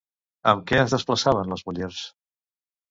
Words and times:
Amb 0.51 0.65
què 0.71 0.79
es 0.85 0.95
desplaçaven 0.95 1.55
les 1.55 1.67
mullers? 1.69 2.05